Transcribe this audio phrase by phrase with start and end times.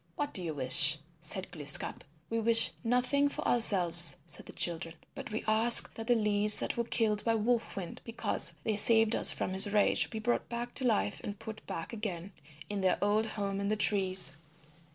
[0.15, 2.03] "What do you wish?" said Glooskap.
[2.27, 6.75] "We wish nothing for ourselves," said the children, "but we ask that the leaves that
[6.75, 10.73] were killed by Wolf Wind because they saved us from his rage be brought back
[10.73, 12.31] to life and put back again
[12.67, 14.37] in their old home in the trees."